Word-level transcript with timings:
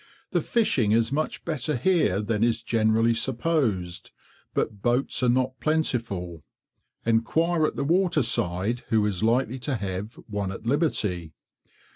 The 0.31 0.41
fishing 0.41 0.93
is 0.93 1.11
much 1.11 1.45
better 1.45 1.75
here 1.75 2.23
than 2.23 2.43
is 2.43 2.63
generally 2.63 3.13
supposed, 3.13 4.09
but 4.55 4.81
boats 4.81 5.21
are 5.21 5.29
not 5.29 5.59
plentiful. 5.59 6.41
Enquire 7.05 7.67
at 7.67 7.75
the 7.75 7.83
waterside 7.83 8.79
who 8.89 9.05
is 9.05 9.21
likely 9.21 9.59
to 9.59 9.75
have 9.75 10.15
one 10.27 10.51
at 10.51 10.65
liberty. 10.65 11.33